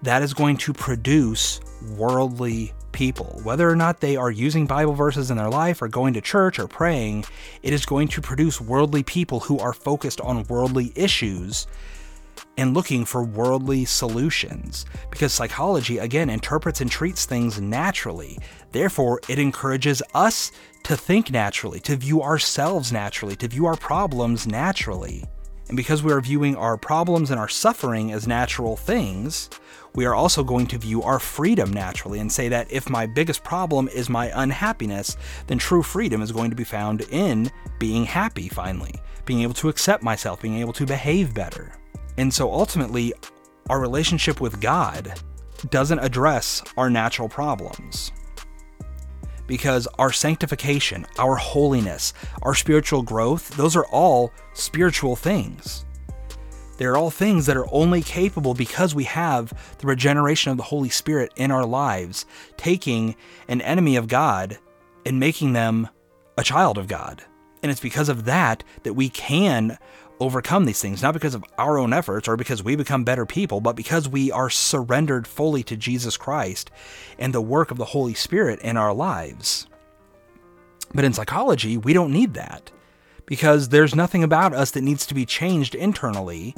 [0.02, 1.60] that is going to produce
[1.96, 3.40] worldly people.
[3.42, 6.58] Whether or not they are using Bible verses in their life or going to church
[6.58, 7.24] or praying,
[7.62, 11.66] it is going to produce worldly people who are focused on worldly issues
[12.56, 14.84] and looking for worldly solutions.
[15.10, 18.38] Because psychology, again, interprets and treats things naturally.
[18.72, 20.50] Therefore, it encourages us
[20.88, 25.22] to think naturally, to view ourselves naturally, to view our problems naturally.
[25.68, 29.50] And because we are viewing our problems and our suffering as natural things,
[29.94, 33.44] we are also going to view our freedom naturally and say that if my biggest
[33.44, 38.48] problem is my unhappiness, then true freedom is going to be found in being happy
[38.48, 38.94] finally,
[39.26, 41.70] being able to accept myself, being able to behave better.
[42.16, 43.12] And so ultimately,
[43.68, 45.20] our relationship with God
[45.68, 48.10] doesn't address our natural problems.
[49.48, 55.84] Because our sanctification, our holiness, our spiritual growth, those are all spiritual things.
[56.76, 60.90] They're all things that are only capable because we have the regeneration of the Holy
[60.90, 62.24] Spirit in our lives,
[62.56, 63.16] taking
[63.48, 64.58] an enemy of God
[65.04, 65.88] and making them
[66.36, 67.24] a child of God.
[67.62, 69.76] And it's because of that that we can
[70.20, 73.60] overcome these things, not because of our own efforts or because we become better people,
[73.60, 76.70] but because we are surrendered fully to Jesus Christ
[77.18, 79.66] and the work of the Holy Spirit in our lives.
[80.94, 82.70] But in psychology, we don't need that
[83.26, 86.54] because there's nothing about us that needs to be changed internally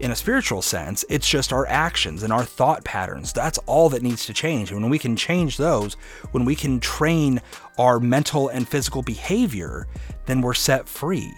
[0.00, 1.04] in a spiritual sense.
[1.08, 3.32] It's just our actions and our thought patterns.
[3.32, 4.72] That's all that needs to change.
[4.72, 5.94] And when we can change those,
[6.32, 7.40] when we can train
[7.78, 9.86] our mental and physical behavior,
[10.26, 11.32] then we're set free.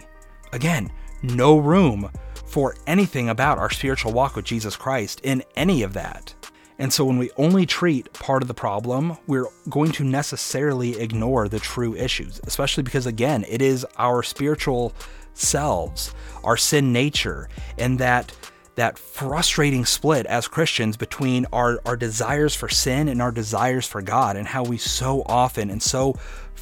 [0.53, 0.90] Again,
[1.22, 2.11] no room
[2.46, 6.35] for anything about our spiritual walk with Jesus Christ in any of that.
[6.78, 11.48] And so when we only treat part of the problem, we're going to necessarily ignore
[11.48, 14.92] the true issues, especially because, again, it is our spiritual
[15.35, 18.35] selves, our sin nature, and that
[18.74, 24.00] that frustrating split as Christians between our, our desires for sin and our desires for
[24.00, 26.16] God, and how we so often and so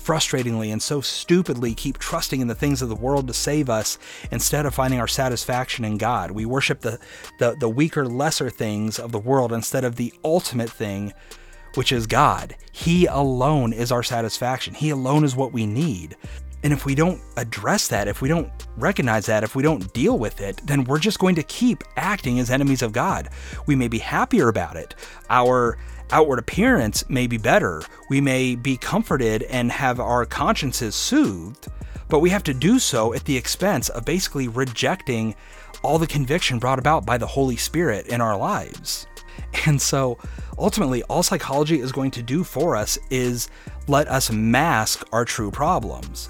[0.05, 3.99] frustratingly and so stupidly keep trusting in the things of the world to save us
[4.31, 6.31] instead of finding our satisfaction in God.
[6.31, 6.99] We worship the,
[7.39, 11.13] the, the weaker, lesser things of the world instead of the ultimate thing,
[11.75, 12.57] which is God.
[12.73, 16.17] He alone is our satisfaction, He alone is what we need.
[16.63, 20.19] And if we don't address that, if we don't recognize that, if we don't deal
[20.19, 23.31] with it, then we're just going to keep acting as enemies of God.
[23.67, 24.95] We may be happier about it.
[25.31, 25.79] Our
[26.13, 27.83] outward appearance may be better.
[28.09, 31.69] We may be comforted and have our consciences soothed,
[32.09, 35.35] but we have to do so at the expense of basically rejecting
[35.83, 39.07] all the conviction brought about by the Holy Spirit in our lives.
[39.67, 40.19] And so
[40.59, 43.49] ultimately, all psychology is going to do for us is
[43.89, 46.29] let us mask our true problems.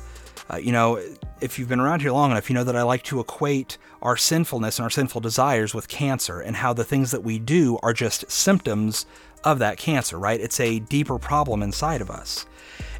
[0.50, 1.00] Uh, you know,
[1.40, 4.16] if you've been around here long enough, you know that I like to equate our
[4.16, 7.92] sinfulness and our sinful desires with cancer and how the things that we do are
[7.92, 9.06] just symptoms
[9.44, 10.40] of that cancer, right?
[10.40, 12.46] It's a deeper problem inside of us.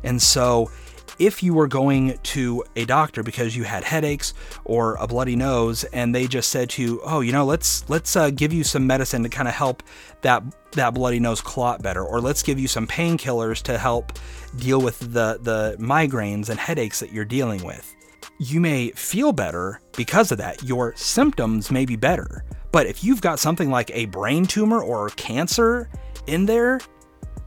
[0.03, 0.71] And so,
[1.19, 4.33] if you were going to a doctor because you had headaches
[4.65, 8.17] or a bloody nose and they just said to you, "Oh, you know, let's let's
[8.17, 9.83] uh, give you some medicine to kind of help
[10.23, 14.19] that that bloody nose clot better or let's give you some painkillers to help
[14.57, 17.95] deal with the the migraines and headaches that you're dealing with."
[18.39, 20.63] You may feel better because of that.
[20.63, 22.43] Your symptoms may be better.
[22.73, 25.91] But if you've got something like a brain tumor or cancer
[26.27, 26.81] in there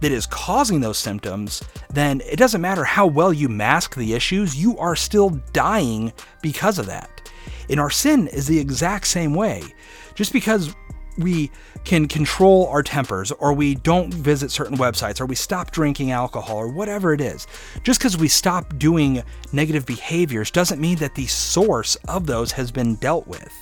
[0.01, 4.55] that is causing those symptoms, then it doesn't matter how well you mask the issues,
[4.55, 7.31] you are still dying because of that.
[7.69, 9.63] And our sin is the exact same way.
[10.13, 10.75] Just because
[11.17, 11.51] we
[11.83, 16.57] can control our tempers, or we don't visit certain websites, or we stop drinking alcohol,
[16.57, 17.47] or whatever it is,
[17.83, 22.71] just because we stop doing negative behaviors doesn't mean that the source of those has
[22.71, 23.53] been dealt with.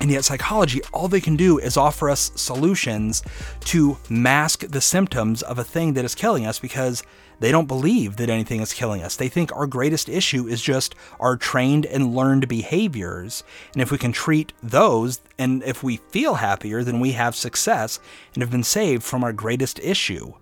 [0.00, 3.22] And yet, psychology, all they can do is offer us solutions
[3.66, 7.04] to mask the symptoms of a thing that is killing us because
[7.38, 9.16] they don't believe that anything is killing us.
[9.16, 13.44] They think our greatest issue is just our trained and learned behaviors.
[13.72, 17.98] And if we can treat those, and if we feel happier, then we have success
[18.34, 20.32] and have been saved from our greatest issue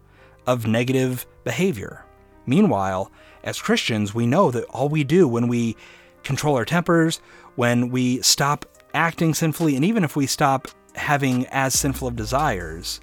[0.47, 2.05] of negative behavior.
[2.47, 3.11] Meanwhile,
[3.45, 5.77] as Christians, we know that all we do when we
[6.23, 7.21] control our tempers,
[7.57, 13.01] when we stop acting sinfully, and even if we stop having as sinful of desires,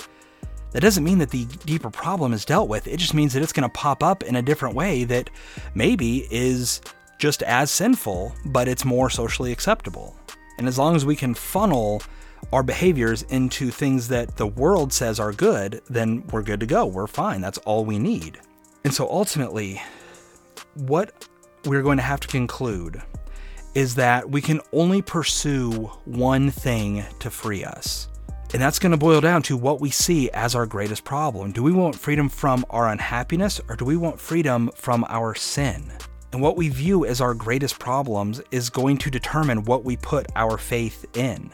[0.71, 2.87] that doesn't mean that the deeper problem is dealt with.
[2.87, 5.29] It just means that it's going to pop up in a different way that
[5.73, 6.81] maybe is
[7.19, 10.15] just as sinful, but it's more socially acceptable.
[10.57, 12.01] And as long as we can funnel
[12.53, 16.85] our behaviors into things that the world says are good, then we're good to go.
[16.85, 17.41] We're fine.
[17.41, 18.39] That's all we need.
[18.83, 19.81] And so ultimately,
[20.75, 21.27] what
[21.65, 23.01] we're going to have to conclude
[23.77, 25.71] is that we can only pursue
[26.05, 28.07] one thing to free us.
[28.51, 31.51] And that's going to boil down to what we see as our greatest problem.
[31.51, 35.91] Do we want freedom from our unhappiness or do we want freedom from our sin?
[36.33, 40.25] And what we view as our greatest problems is going to determine what we put
[40.35, 41.51] our faith in.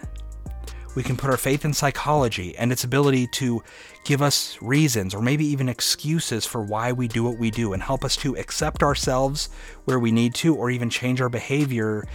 [0.96, 3.64] We can put our faith in psychology and its ability to
[4.04, 7.82] give us reasons or maybe even excuses for why we do what we do and
[7.82, 9.50] help us to accept ourselves
[9.86, 12.08] where we need to or even change our behavior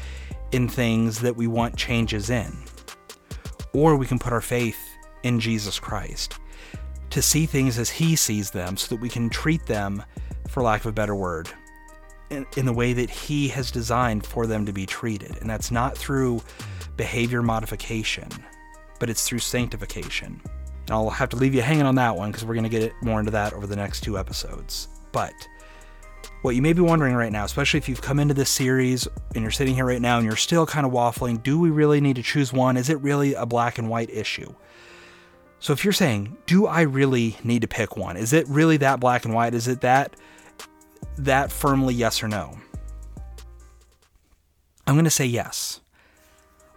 [0.52, 2.56] in things that we want changes in.
[3.72, 4.78] Or we can put our faith
[5.24, 6.38] in Jesus Christ
[7.10, 10.04] to see things as He sees them so that we can treat them,
[10.48, 11.48] for lack of a better word,
[12.30, 15.36] in, in the way that He has designed for them to be treated.
[15.40, 16.42] And that's not through
[16.96, 18.28] behavior modification
[18.98, 20.40] but it's through sanctification.
[20.44, 22.92] And I'll have to leave you hanging on that one because we're going to get
[23.02, 24.88] more into that over the next two episodes.
[25.12, 25.34] But
[26.42, 29.42] what you may be wondering right now, especially if you've come into this series and
[29.42, 32.16] you're sitting here right now and you're still kind of waffling, do we really need
[32.16, 32.76] to choose one?
[32.76, 34.54] Is it really a black and white issue?
[35.60, 38.16] So if you're saying, do I really need to pick one?
[38.16, 39.54] Is it really that black and white?
[39.54, 40.14] Is it that
[41.16, 42.56] that firmly yes or no?
[44.86, 45.80] I'm going to say yes.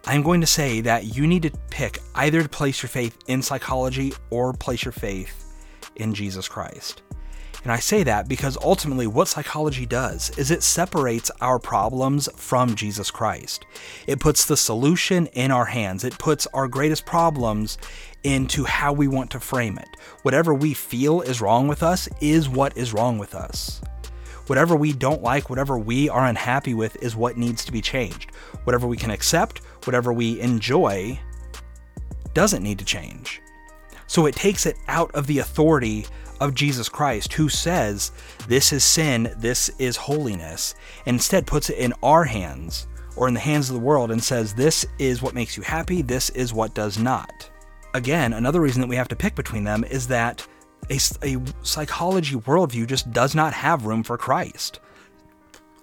[0.06, 3.42] I'm going to say that you need to pick either to place your faith in
[3.42, 5.46] psychology or place your faith
[5.96, 7.04] in Jesus Christ.
[7.64, 12.74] And I say that because ultimately, what psychology does is it separates our problems from
[12.74, 13.66] Jesus Christ.
[14.08, 17.78] It puts the solution in our hands, it puts our greatest problems
[18.24, 19.90] into how we want to frame it.
[20.24, 23.82] Whatever we feel is wrong with us is what is wrong with us.
[24.48, 28.32] Whatever we don't like, whatever we are unhappy with, is what needs to be changed.
[28.64, 31.20] Whatever we can accept, whatever we enjoy
[32.34, 33.42] doesn't need to change.
[34.08, 36.06] So it takes it out of the authority
[36.42, 38.12] of Jesus Christ, who says,
[38.48, 40.76] This is sin, this is holiness,
[41.06, 44.22] and instead puts it in our hands or in the hands of the world and
[44.22, 47.50] says, This is what makes you happy, this is what does not.
[47.94, 50.46] Again, another reason that we have to pick between them is that
[50.92, 54.80] a, a psychology worldview just does not have room for Christ.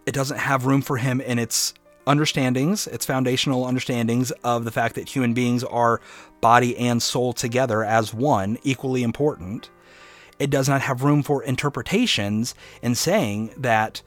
[0.06, 1.74] It doesn't have room for him in its
[2.06, 6.00] understandings, its foundational understandings of the fact that human beings are
[6.40, 9.70] body and soul together as one, equally important.
[10.38, 14.02] It does not have room for interpretations in saying that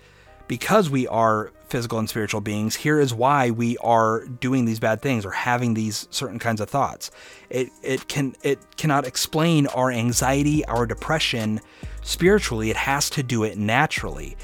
[0.48, 5.02] because we are physical and spiritual beings, here is why we are doing these bad
[5.02, 7.10] things or having these certain kinds of thoughts.
[7.50, 11.62] It it can it cannot explain our anxiety, our depression
[12.04, 12.70] spiritually.
[12.70, 14.36] It has to do it naturally.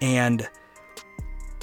[0.00, 0.48] And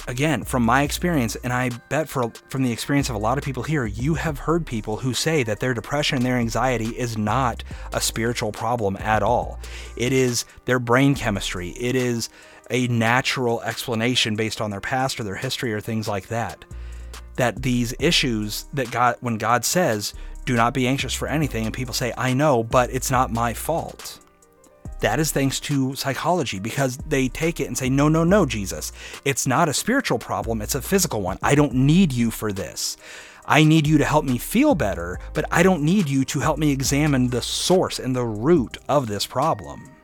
[0.06, 3.44] again, from my experience, and I bet for, from the experience of a lot of
[3.44, 7.16] people here, you have heard people who say that their depression and their anxiety is
[7.16, 9.58] not a spiritual problem at all.
[9.96, 11.70] It is their brain chemistry.
[11.70, 12.28] It is
[12.70, 16.64] a natural explanation based on their past or their history or things like that.
[17.36, 21.74] That these issues that God, when God says, do not be anxious for anything, and
[21.74, 24.20] people say, I know, but it's not my fault
[25.00, 28.92] that is thanks to psychology because they take it and say, no, no, no, Jesus.
[29.24, 31.38] It's not a spiritual problem, it's a physical one.
[31.42, 32.96] I don't need you for this.
[33.44, 36.58] I need you to help me feel better, but I don't need you to help
[36.58, 39.95] me examine the source and the root of this problem.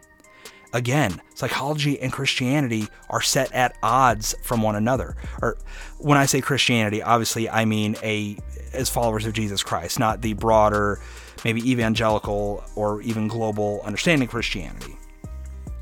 [0.72, 5.16] Again, psychology and Christianity are set at odds from one another.
[5.40, 5.58] Or
[5.98, 8.38] when I say Christianity, obviously I mean a
[8.72, 10.98] as followers of Jesus Christ, not the broader
[11.44, 14.96] maybe evangelical or even global understanding of Christianity.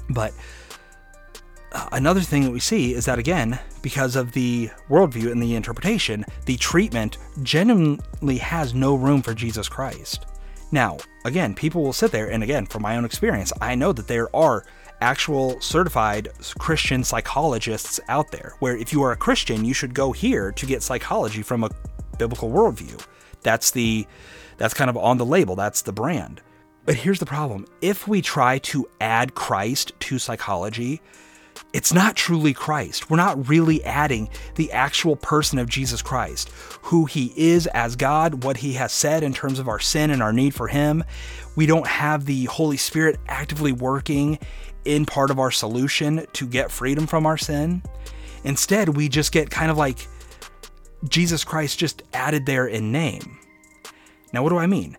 [0.08, 0.32] But
[1.72, 5.54] uh, another thing that we see is that, again, because of the worldview and the
[5.54, 10.26] interpretation, the treatment genuinely has no room for Jesus Christ.
[10.72, 14.08] Now, again, people will sit there, and again, from my own experience, I know that
[14.08, 14.64] there are
[15.00, 20.12] actual certified Christian psychologists out there, where if you are a Christian, you should go
[20.12, 21.70] here to get psychology from a
[22.18, 23.02] biblical worldview.
[23.42, 24.06] That's the
[24.58, 26.42] that's kind of on the label, that's the brand.
[26.84, 31.00] But here's the problem if we try to add Christ to psychology,
[31.72, 33.10] it's not truly Christ.
[33.10, 36.48] We're not really adding the actual person of Jesus Christ,
[36.82, 40.22] who he is as God, what he has said in terms of our sin and
[40.22, 41.04] our need for him.
[41.56, 44.38] We don't have the Holy Spirit actively working
[44.84, 47.82] in part of our solution to get freedom from our sin.
[48.44, 50.06] Instead, we just get kind of like
[51.08, 53.38] Jesus Christ just added there in name.
[54.32, 54.96] Now, what do I mean?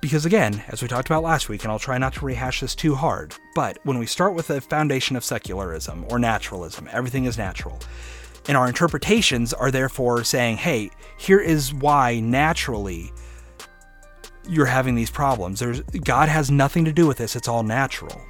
[0.00, 2.74] Because again, as we talked about last week, and I'll try not to rehash this
[2.74, 7.38] too hard, but when we start with the foundation of secularism or naturalism, everything is
[7.38, 7.78] natural.
[8.48, 13.12] And our interpretations are therefore saying, hey, here is why naturally
[14.48, 15.60] you're having these problems.
[15.60, 17.36] There's God has nothing to do with this.
[17.36, 18.20] It's all natural.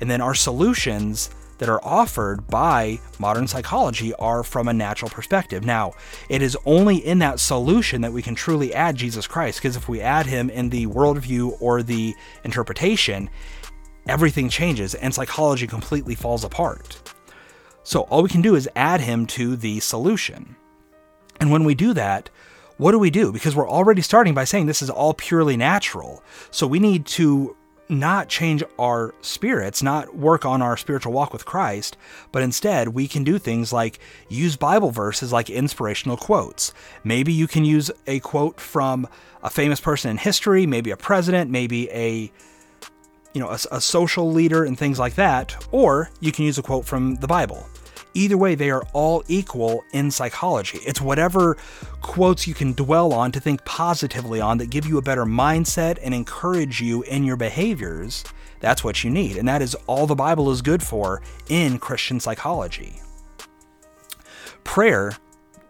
[0.00, 1.30] And then our solutions
[1.60, 5.62] that are offered by modern psychology are from a natural perspective.
[5.62, 5.92] Now,
[6.30, 9.86] it is only in that solution that we can truly add Jesus Christ, because if
[9.86, 13.28] we add him in the worldview or the interpretation,
[14.08, 17.12] everything changes and psychology completely falls apart.
[17.82, 20.56] So, all we can do is add him to the solution.
[21.40, 22.30] And when we do that,
[22.78, 23.32] what do we do?
[23.32, 26.22] Because we're already starting by saying this is all purely natural.
[26.50, 27.54] So, we need to
[27.90, 31.96] not change our spirits, not work on our spiritual walk with Christ,
[32.32, 36.72] but instead we can do things like use Bible verses like inspirational quotes.
[37.04, 39.08] Maybe you can use a quote from
[39.42, 42.30] a famous person in history, maybe a president, maybe a
[43.32, 46.62] you know, a, a social leader and things like that, or you can use a
[46.62, 47.64] quote from the Bible.
[48.14, 50.78] Either way, they are all equal in psychology.
[50.86, 51.56] It's whatever
[52.00, 55.98] quotes you can dwell on to think positively on that give you a better mindset
[56.02, 58.24] and encourage you in your behaviors.
[58.60, 59.36] That's what you need.
[59.36, 63.00] And that is all the Bible is good for in Christian psychology.
[64.64, 65.16] Prayer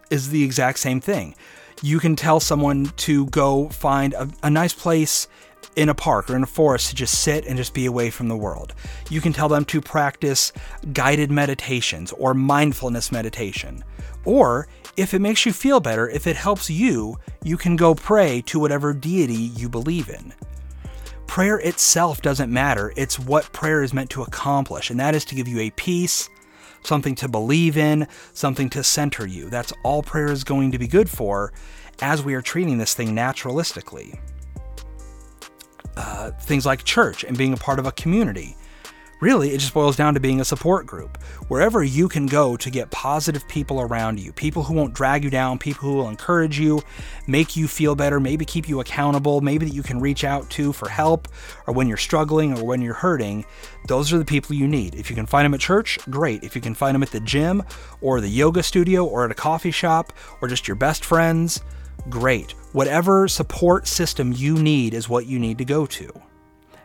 [0.09, 1.35] is the exact same thing.
[1.81, 5.27] You can tell someone to go find a, a nice place
[5.75, 8.27] in a park or in a forest to just sit and just be away from
[8.27, 8.73] the world.
[9.09, 10.51] You can tell them to practice
[10.93, 13.83] guided meditations or mindfulness meditation.
[14.25, 18.41] Or if it makes you feel better, if it helps you, you can go pray
[18.47, 20.33] to whatever deity you believe in.
[21.27, 25.35] Prayer itself doesn't matter, it's what prayer is meant to accomplish, and that is to
[25.35, 26.29] give you a peace,
[26.83, 29.49] something to believe in, something to center you.
[29.49, 31.53] That's all prayer is going to be good for
[32.01, 34.19] as we are treating this thing naturalistically
[35.97, 38.55] uh, things like church and being a part of a community.
[39.21, 41.21] Really, it just boils down to being a support group.
[41.47, 45.29] Wherever you can go to get positive people around you, people who won't drag you
[45.29, 46.81] down, people who will encourage you,
[47.27, 50.73] make you feel better, maybe keep you accountable, maybe that you can reach out to
[50.73, 51.27] for help,
[51.67, 53.45] or when you're struggling or when you're hurting,
[53.87, 54.95] those are the people you need.
[54.95, 56.43] If you can find them at church, great.
[56.43, 57.61] If you can find them at the gym
[58.01, 61.61] or the yoga studio or at a coffee shop or just your best friends,
[62.09, 62.51] great.
[62.73, 66.11] Whatever support system you need is what you need to go to,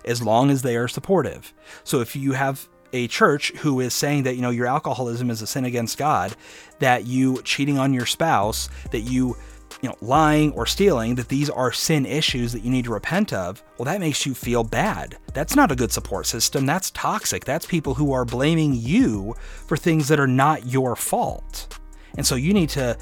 [0.04, 1.52] as long as they are supportive.
[1.84, 5.42] So if you have a church who is saying that you know your alcoholism is
[5.42, 6.34] a sin against God,
[6.78, 9.36] that you cheating on your spouse, that you
[9.82, 13.32] you know lying or stealing, that these are sin issues that you need to repent
[13.32, 15.16] of, well that makes you feel bad.
[15.34, 16.66] That's not a good support system.
[16.66, 17.44] That's toxic.
[17.44, 19.34] That's people who are blaming you
[19.66, 21.78] for things that are not your fault.
[22.16, 22.96] And so you need to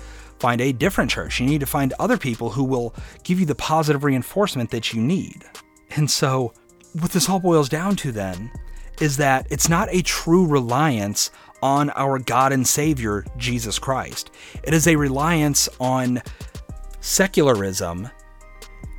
[0.44, 1.40] find a different church.
[1.40, 5.00] You need to find other people who will give you the positive reinforcement that you
[5.00, 5.42] need.
[5.96, 6.52] And so,
[7.00, 8.50] what this all boils down to then
[9.00, 11.30] is that it's not a true reliance
[11.62, 14.32] on our God and Savior, Jesus Christ.
[14.64, 16.20] It is a reliance on
[17.00, 18.10] secularism,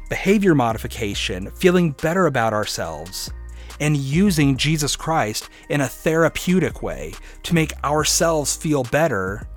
[0.10, 3.32] behavior modification, feeling better about ourselves,
[3.80, 9.48] and using Jesus Christ in a therapeutic way to make ourselves feel better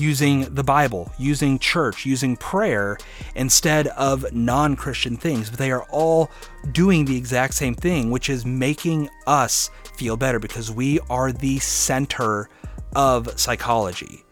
[0.00, 2.98] using the Bible, using church, using prayer
[3.34, 5.50] instead of non Christian things.
[5.50, 6.30] But they are all
[6.72, 11.58] doing the exact same thing, which is making us feel better because we are the
[11.58, 12.48] center
[12.96, 14.24] of psychology.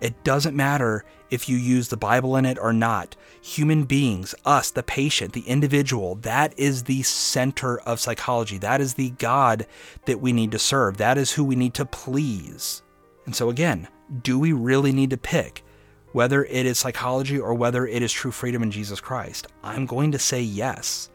[0.00, 3.16] It doesn't matter if you use the Bible in it or not.
[3.40, 8.58] Human beings, us, the patient, the individual, that is the center of psychology.
[8.58, 9.66] That is the God
[10.04, 10.98] that we need to serve.
[10.98, 12.82] That is who we need to please.
[13.24, 13.88] And so, again,
[14.22, 15.64] do we really need to pick
[16.12, 19.48] whether it is psychology or whether it is true freedom in Jesus Christ?
[19.62, 21.10] I'm going to say yes.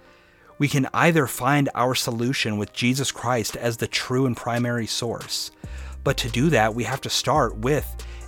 [0.57, 5.51] We can either find our solution with Jesus Christ as the true and primary source,
[6.03, 7.87] but to do that, we have to start with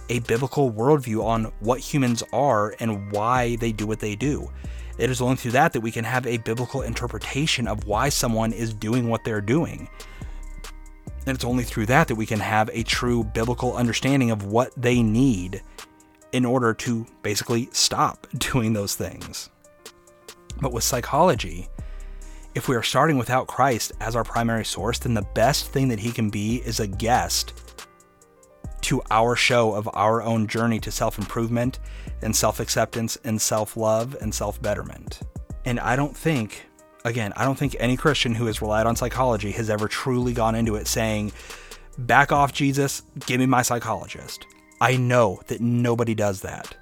[0.09, 4.49] a biblical worldview on what humans are and why they do what they do.
[4.97, 8.53] It is only through that that we can have a biblical interpretation of why someone
[8.53, 9.89] is doing what they're doing.
[11.25, 14.71] And it's only through that that we can have a true biblical understanding of what
[14.75, 15.61] they need
[16.31, 19.49] in order to basically stop doing those things.
[20.61, 21.69] But with psychology,
[22.55, 25.99] if we are starting without Christ as our primary source, then the best thing that
[25.99, 27.53] he can be is a guest
[28.81, 31.79] to our show of our own journey to self improvement
[32.21, 35.21] and self acceptance and self love and self betterment.
[35.65, 36.65] And I don't think
[37.03, 40.55] again, I don't think any Christian who has relied on psychology has ever truly gone
[40.55, 41.31] into it saying,
[41.97, 44.45] back off, Jesus, give me my psychologist.
[44.81, 46.75] I know that nobody does that.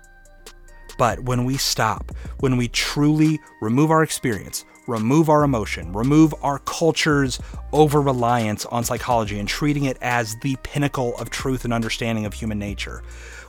[0.97, 6.59] But when we stop, when we truly remove our experience, remove our emotion, remove our
[6.59, 7.39] culture's
[7.71, 12.33] over reliance on psychology and treating it as the pinnacle of truth and understanding of
[12.33, 13.03] human nature,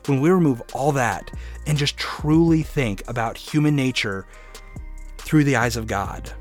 [0.07, 1.31] when we remove all that
[1.67, 4.27] and just truly think about human nature
[5.19, 6.33] through the eyes of God,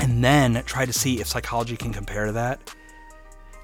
[0.00, 2.74] and then try to see if psychology can compare to that,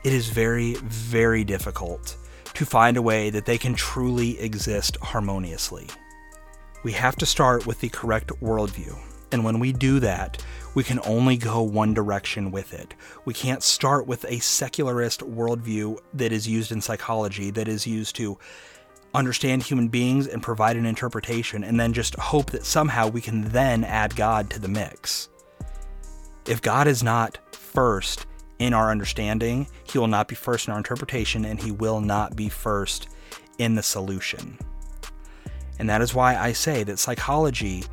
[0.05, 2.16] it is very, very difficult
[2.55, 5.87] to find a way that they can truly exist harmoniously.
[6.83, 8.99] We have to start with the correct worldview.
[9.30, 12.95] And when we do that, we can only go one direction with it.
[13.24, 18.16] We can't start with a secularist worldview that is used in psychology, that is used
[18.16, 18.39] to
[19.14, 23.49] understand human beings and provide an interpretation, and then just hope that somehow we can
[23.51, 25.28] then add God to the mix.
[26.47, 28.26] If God is not first
[28.59, 32.36] in our understanding, He will not be first in our interpretation, and He will not
[32.36, 33.09] be first
[33.59, 34.59] in the solution.
[35.78, 37.84] And that is why I say that psychology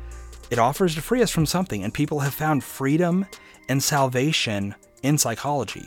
[0.50, 3.24] it offers to free us from something, and people have found freedom
[3.68, 5.86] and salvation in psychology.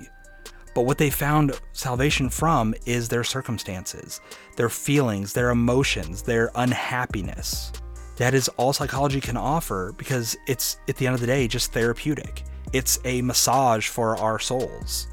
[0.74, 4.22] But what they found salvation from is their circumstances,
[4.56, 7.72] their feelings, their emotions, their unhappiness.
[8.18, 11.74] That is all psychology can offer because it's, at the end of the day, just
[11.74, 12.44] therapeutic.
[12.74, 15.08] It's a massage for our souls.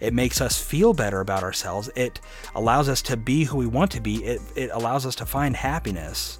[0.00, 1.88] It makes us feel better about ourselves.
[1.96, 2.20] It
[2.54, 4.24] allows us to be who we want to be.
[4.24, 6.38] It, it allows us to find happiness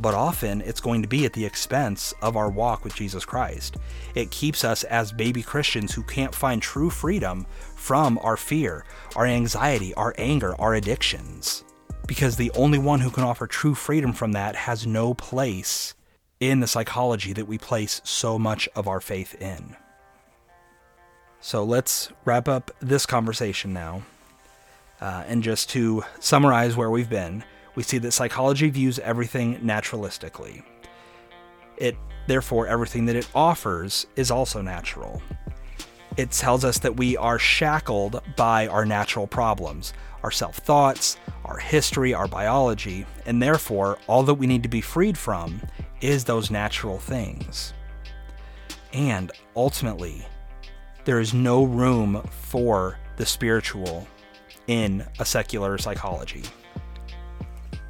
[0.00, 3.76] but often it's going to be at the expense of our walk with Jesus Christ.
[4.14, 7.46] It keeps us as baby Christians who can't find true freedom
[7.76, 11.64] from our fear, our anxiety, our anger, our addictions.
[12.06, 15.94] Because the only one who can offer true freedom from that has no place
[16.40, 19.76] in the psychology that we place so much of our faith in.
[21.40, 24.02] So let's wrap up this conversation now.
[25.00, 27.42] Uh, and just to summarize where we've been,
[27.74, 30.62] we see that psychology views everything naturalistically.
[31.78, 35.22] It therefore everything that it offers is also natural.
[36.18, 41.16] It tells us that we are shackled by our natural problems, our self thoughts,
[41.46, 45.62] our history, our biology, and therefore all that we need to be freed from
[46.02, 47.72] is those natural things.
[48.92, 50.26] And ultimately,
[51.10, 54.06] there is no room for the spiritual
[54.68, 56.44] in a secular psychology.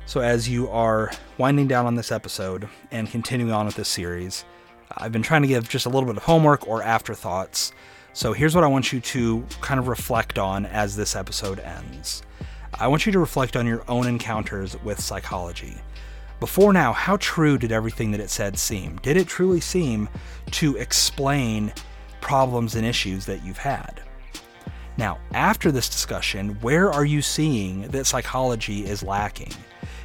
[0.07, 4.47] So, as you are winding down on this episode and continuing on with this series,
[4.97, 7.73] I've been trying to give just a little bit of homework or afterthoughts.
[8.15, 12.23] So, here's what I want you to kind of reflect on as this episode ends.
[12.73, 15.75] I want you to reflect on your own encounters with psychology.
[16.41, 18.97] Before now, how true did everything that it said seem?
[19.03, 20.09] Did it truly seem
[20.53, 21.75] to explain
[22.31, 24.03] problems and issues that you've had?
[24.97, 29.53] Now, after this discussion, where are you seeing that psychology is lacking?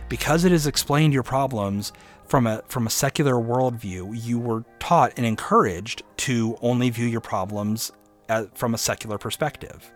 [0.09, 1.91] because it has explained your problems
[2.27, 7.21] from a from a secular worldview, you were taught and encouraged to only view your
[7.21, 7.91] problems
[8.29, 9.91] as, from a secular perspective.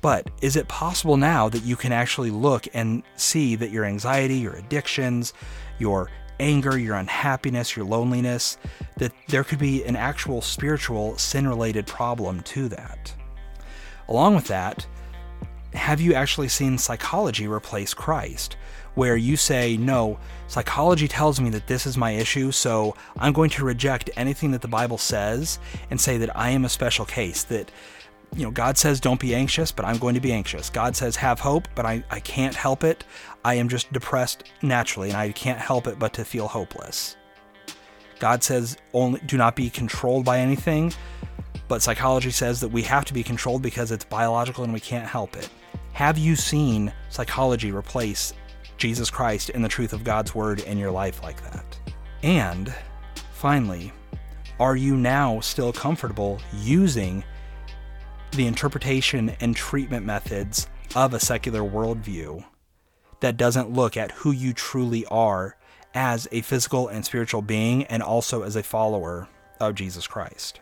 [0.00, 4.36] But is it possible now that you can actually look and see that your anxiety,
[4.36, 5.32] your addictions,
[5.78, 8.58] your anger, your unhappiness, your loneliness,
[8.96, 13.14] that there could be an actual spiritual sin related problem to that?
[14.08, 14.86] Along with that,
[15.72, 18.56] have you actually seen psychology replace Christ?
[18.94, 23.50] where you say, no, psychology tells me that this is my issue, so I'm going
[23.50, 25.58] to reject anything that the Bible says
[25.90, 27.70] and say that I am a special case, that
[28.36, 30.70] you know, God says don't be anxious, but I'm going to be anxious.
[30.70, 33.04] God says have hope, but I, I can't help it.
[33.44, 37.16] I am just depressed naturally, and I can't help it but to feel hopeless.
[38.18, 40.92] God says only do not be controlled by anything,
[41.68, 45.06] but psychology says that we have to be controlled because it's biological and we can't
[45.06, 45.48] help it.
[45.92, 48.32] Have you seen psychology replace
[48.78, 51.78] Jesus Christ and the truth of God's Word in your life like that?
[52.22, 52.74] And
[53.32, 53.92] finally,
[54.58, 57.22] are you now still comfortable using
[58.36, 62.44] the interpretation and treatment methods of a secular worldview
[63.20, 65.56] that doesn't look at who you truly are
[65.94, 69.28] as a physical and spiritual being and also as a follower
[69.60, 70.60] of Jesus Christ?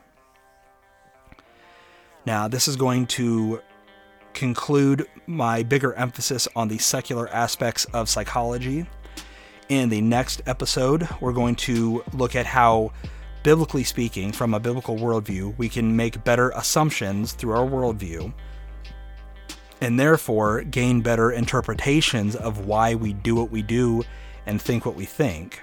[2.24, 3.60] Now, this is going to
[4.34, 8.86] conclude my bigger emphasis on the secular aspects of psychology.
[9.68, 12.92] In the next episode, we're going to look at how,
[13.42, 18.32] biblically speaking, from a biblical worldview, we can make better assumptions through our worldview
[19.80, 24.04] and therefore gain better interpretations of why we do what we do
[24.46, 25.60] and think what we think.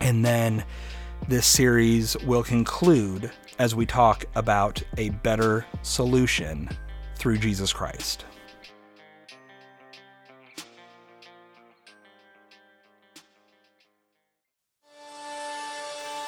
[0.00, 0.64] And then
[1.28, 6.68] this series will conclude as we talk about a better solution
[7.16, 8.26] through Jesus Christ.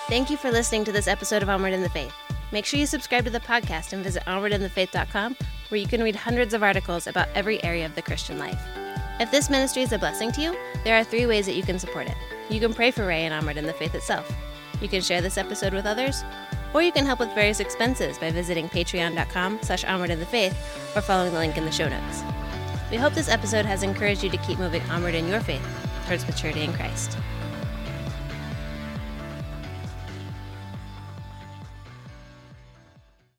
[0.09, 2.15] Thank you for listening to this episode of Onward in the Faith.
[2.53, 5.37] Make sure you subscribe to the podcast and visit onwardinthefaith.com
[5.69, 8.61] where you can read hundreds of articles about every area of the Christian life.
[9.19, 11.81] If this ministry is a blessing to you, there are three ways that you can
[11.81, 12.15] support it.
[12.49, 14.33] You can pray for Ray and Onward in the Faith itself.
[14.81, 16.23] You can share this episode with others,
[16.73, 20.55] or you can help with various expenses by visiting patreon.com slash onward in the faith
[20.95, 22.23] or following the link in the show notes.
[22.93, 25.67] We hope this episode has encouraged you to keep moving onward in your faith
[26.07, 27.19] towards maturity in Christ.